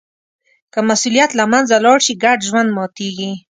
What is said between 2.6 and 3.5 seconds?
ماتېږي.